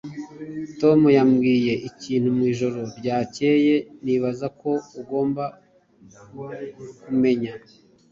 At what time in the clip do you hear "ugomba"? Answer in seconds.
4.99-5.43